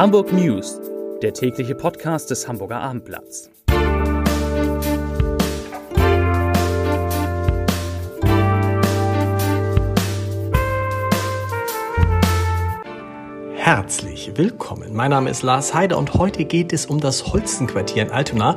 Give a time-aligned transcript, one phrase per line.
[0.00, 0.80] Hamburg News,
[1.20, 3.50] der tägliche Podcast des Hamburger Abendblatts.
[13.56, 14.94] Herzlich willkommen.
[14.94, 18.56] Mein Name ist Lars Heider und heute geht es um das Holstenquartier in Altona,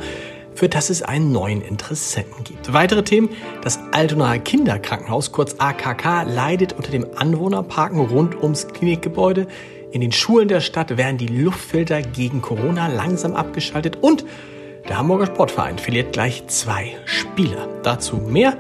[0.56, 2.72] für das es einen neuen Interessenten gibt.
[2.72, 3.28] Weitere Themen:
[3.62, 9.48] Das Altonaer Kinderkrankenhaus, kurz AKK, leidet unter dem Anwohnerparken rund ums Klinikgebäude.
[9.94, 14.26] In den Schulen der Stadt werden die Luftfilter gegen Corona langsam abgeschaltet und
[14.90, 17.70] der Hamburger Sportverein verliert gleich zwei Spieler.
[17.84, 18.58] Dazu mehr.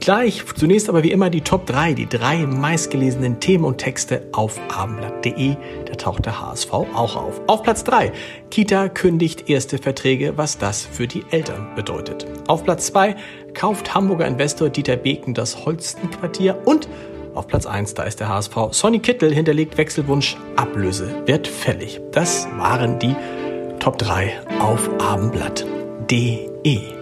[0.00, 4.58] Gleich zunächst aber wie immer die Top 3, die drei meistgelesenen Themen und Texte auf
[4.74, 5.54] abendblatt.de.
[5.86, 7.40] Da taucht der HSV auch auf.
[7.46, 8.10] Auf Platz 3,
[8.50, 12.26] Kita kündigt erste Verträge, was das für die Eltern bedeutet.
[12.48, 13.14] Auf Platz 2,
[13.54, 16.88] kauft Hamburger Investor Dieter Beken das Holstenquartier und
[17.34, 18.54] auf Platz 1, da ist der HSV.
[18.72, 22.00] Sonny Kittel hinterlegt Wechselwunsch, Ablöse wird fällig.
[22.12, 23.14] Das waren die
[23.78, 26.99] Top 3 auf abendblatt.de.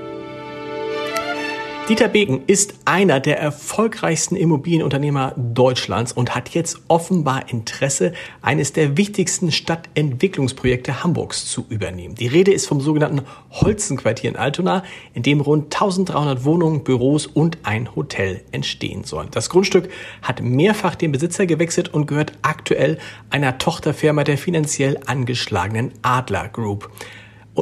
[1.88, 8.98] Dieter Beken ist einer der erfolgreichsten Immobilienunternehmer Deutschlands und hat jetzt offenbar Interesse, eines der
[8.98, 12.14] wichtigsten Stadtentwicklungsprojekte Hamburgs zu übernehmen.
[12.14, 13.22] Die Rede ist vom sogenannten
[13.52, 19.28] Holzenquartier in Altona, in dem rund 1300 Wohnungen, Büros und ein Hotel entstehen sollen.
[19.30, 19.88] Das Grundstück
[20.20, 22.98] hat mehrfach den Besitzer gewechselt und gehört aktuell
[23.30, 26.90] einer Tochterfirma der finanziell angeschlagenen Adler Group.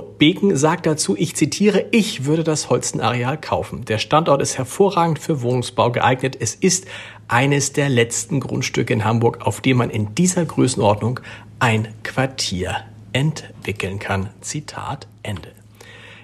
[0.01, 3.85] Beken sagt dazu, ich zitiere, ich würde das Holstenareal kaufen.
[3.85, 6.37] Der Standort ist hervorragend für Wohnungsbau geeignet.
[6.41, 6.87] Es ist
[7.29, 11.21] eines der letzten Grundstücke in Hamburg, auf dem man in dieser Größenordnung
[11.59, 12.77] ein Quartier
[13.13, 14.31] entwickeln kann.
[14.41, 15.53] Zitat Ende.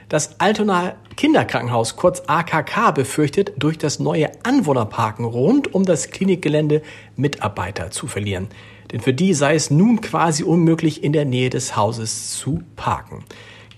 [0.09, 6.83] Das Altona Kinderkrankenhaus, kurz AKK, befürchtet, durch das neue Anwohnerparken rund um das Klinikgelände
[7.17, 8.49] Mitarbeiter zu verlieren.
[8.91, 13.25] Denn für die sei es nun quasi unmöglich, in der Nähe des Hauses zu parken.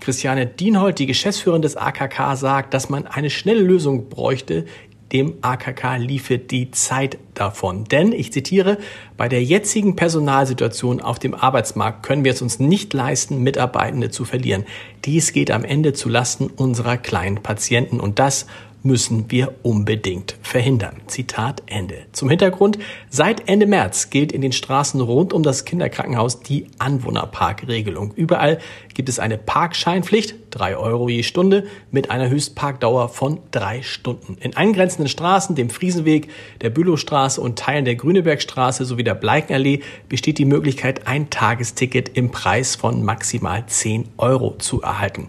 [0.04, 4.66] Christiane Dienhold, die Geschäftsführerin des AKK, sagt, dass man eine schnelle Lösung bräuchte.
[5.14, 7.84] Dem AKK liefe die Zeit davon.
[7.84, 8.76] Denn, ich zitiere,
[9.16, 14.26] bei der jetzigen Personalsituation auf dem Arbeitsmarkt können wir es uns nicht leisten, Mitarbeitende zu
[14.26, 14.64] verlieren.
[15.06, 18.46] Dies geht am Ende zu Lasten unserer kleinen Patienten und das
[18.84, 21.00] müssen wir unbedingt verhindern.
[21.06, 22.04] Zitat Ende.
[22.12, 22.78] Zum Hintergrund,
[23.08, 28.12] seit Ende März gilt in den Straßen rund um das Kinderkrankenhaus die Anwohnerparkregelung.
[28.14, 28.58] Überall
[28.92, 34.36] gibt es eine Parkscheinpflicht, drei Euro je Stunde, mit einer Höchstparkdauer von drei Stunden.
[34.40, 36.28] In angrenzenden Straßen, dem Friesenweg,
[36.60, 39.80] der Bülowstraße und Teilen der Grünebergstraße sowie der Bleikenallee
[40.10, 45.28] besteht die Möglichkeit, ein Tagesticket im Preis von maximal zehn Euro zu erhalten.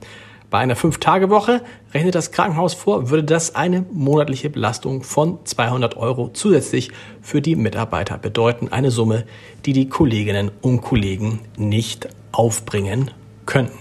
[0.55, 6.29] Bei einer Fünf-Tage-Woche rechnet das Krankenhaus vor, würde das eine monatliche Belastung von 200 Euro
[6.31, 8.69] zusätzlich für die Mitarbeiter bedeuten.
[8.69, 9.25] Eine Summe,
[9.65, 13.11] die die Kolleginnen und Kollegen nicht aufbringen
[13.45, 13.77] könnten.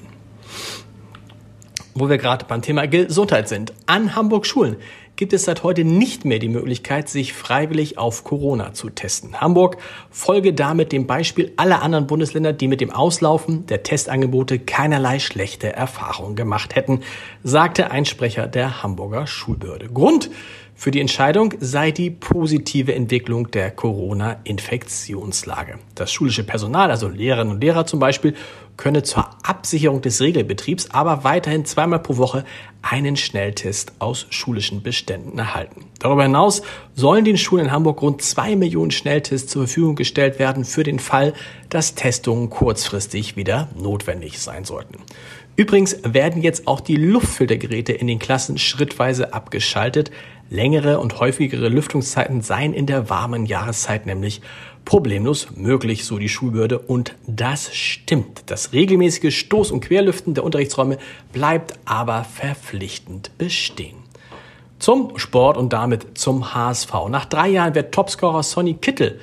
[1.94, 3.72] Wo wir gerade beim Thema Gesundheit sind.
[3.86, 4.76] An Hamburg Schulen
[5.16, 9.40] gibt es seit heute nicht mehr die Möglichkeit, sich freiwillig auf Corona zu testen.
[9.40, 9.76] Hamburg
[10.10, 15.72] folge damit dem Beispiel aller anderen Bundesländer, die mit dem Auslaufen der Testangebote keinerlei schlechte
[15.72, 17.00] Erfahrungen gemacht hätten,
[17.42, 19.88] sagte ein Sprecher der Hamburger Schulbehörde.
[19.88, 20.30] Grund
[20.76, 25.78] für die Entscheidung sei die positive Entwicklung der Corona-Infektionslage.
[25.94, 28.34] Das schulische Personal, also Lehrerinnen und Lehrer zum Beispiel,
[28.76, 32.44] könne zur Absicherung des Regelbetriebs aber weiterhin zweimal pro Woche
[32.82, 35.86] einen Schnelltest aus schulischen Beständen erhalten.
[36.00, 36.62] Darüber hinaus
[36.94, 40.98] sollen den Schulen in Hamburg rund zwei Millionen Schnelltests zur Verfügung gestellt werden für den
[40.98, 41.34] Fall,
[41.70, 44.98] dass Testungen kurzfristig wieder notwendig sein sollten.
[45.56, 50.10] Übrigens werden jetzt auch die Luftfiltergeräte in den Klassen schrittweise abgeschaltet.
[50.50, 54.42] Längere und häufigere Lüftungszeiten seien in der warmen Jahreszeit nämlich
[54.84, 56.80] problemlos möglich, so die Schulbehörde.
[56.80, 58.42] Und das stimmt.
[58.46, 60.98] Das regelmäßige Stoß- und Querlüften der Unterrichtsräume
[61.32, 63.96] bleibt aber verpflichtend bestehen.
[64.80, 66.92] Zum Sport und damit zum HSV.
[67.08, 69.20] Nach drei Jahren wird Topscorer Sonny Kittel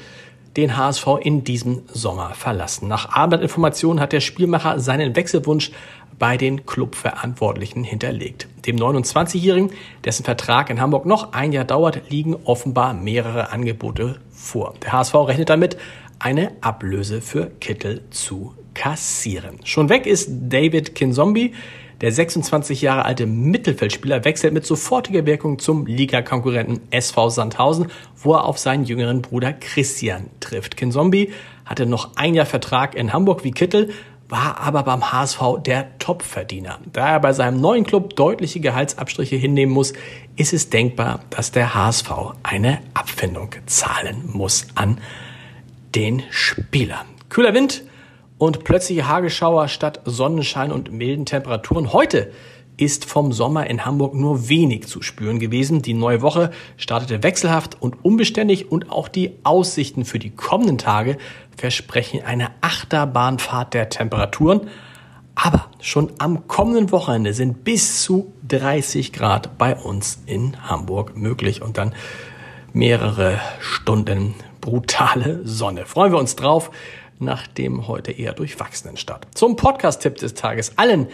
[0.58, 2.88] den HSV in diesem Sommer verlassen.
[2.88, 5.72] Nach Abendinformationen hat der Spielmacher seinen Wechselwunsch
[6.22, 8.48] bei den Clubverantwortlichen hinterlegt.
[8.68, 9.72] Dem 29-Jährigen,
[10.06, 14.76] dessen Vertrag in Hamburg noch ein Jahr dauert, liegen offenbar mehrere Angebote vor.
[14.84, 15.78] Der HSV rechnet damit,
[16.20, 19.62] eine Ablöse für Kittel zu kassieren.
[19.64, 21.56] Schon weg ist David Kinzombie.
[22.02, 28.46] Der 26 Jahre alte Mittelfeldspieler wechselt mit sofortiger Wirkung zum Ligakonkurrenten SV Sandhausen, wo er
[28.46, 30.78] auf seinen jüngeren Bruder Christian trifft.
[30.78, 31.32] Kinzombie
[31.66, 33.90] hatte noch ein Jahr Vertrag in Hamburg wie Kittel,
[34.32, 36.80] war aber beim HSV der Topverdiener.
[36.92, 39.94] Da er bei seinem neuen Club deutliche Gehaltsabstriche hinnehmen muss,
[40.38, 42.10] ist es denkbar, dass der HSV
[42.42, 45.00] eine Abfindung zahlen muss an
[45.96, 47.06] den Spieler.
[47.28, 47.84] Kühler Wind
[48.38, 51.92] und plötzliche Hagelschauer statt Sonnenschein und milden Temperaturen.
[51.92, 52.32] Heute
[52.78, 55.82] ist vom Sommer in Hamburg nur wenig zu spüren gewesen.
[55.82, 61.18] Die neue Woche startete wechselhaft und unbeständig und auch die Aussichten für die kommenden Tage
[61.58, 64.70] versprechen eine Achterbahnfahrt der Temperaturen.
[65.36, 71.62] Aber schon am kommenden Wochenende sind bis zu 30 Grad bei uns in Hamburg möglich
[71.62, 71.94] und dann
[72.74, 75.86] mehrere Stunden brutale Sonne.
[75.86, 76.72] Freuen wir uns drauf
[77.20, 79.28] nach dem heute eher durchwachsenen Start.
[79.34, 80.78] Zum Podcast-Tipp des Tages.
[80.78, 81.08] Allen,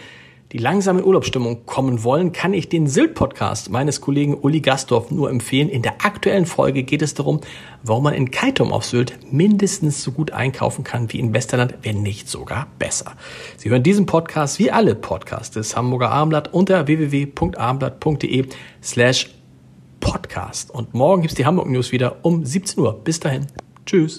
[0.52, 5.28] die langsam in Urlaubsstimmung kommen wollen, kann ich den Sylt-Podcast meines Kollegen Uli Gastorf nur
[5.28, 5.68] empfehlen.
[5.68, 7.40] In der aktuellen Folge geht es darum,
[7.82, 12.02] warum man in Kaitum auf Sylt mindestens so gut einkaufen kann wie in Westerland, wenn
[12.02, 13.12] nicht sogar besser.
[13.58, 18.46] Sie hören diesen Podcast wie alle Podcasts des Hamburger Abendblatt unter www.abendblatt.de
[18.82, 19.30] slash
[20.00, 20.70] podcast.
[20.70, 22.98] Und morgen gibt's die Hamburg News wieder um 17 Uhr.
[23.04, 23.46] Bis dahin.
[23.84, 24.18] Tschüss.